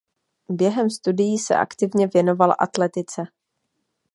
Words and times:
Během 0.49 0.89
studií 0.89 1.37
se 1.39 1.55
aktivně 1.55 2.07
věnoval 2.07 2.55
atletice. 2.59 3.23